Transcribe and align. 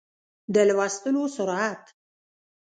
د 0.53 0.55
لوستلو 0.69 1.23
سرعت 1.35 1.83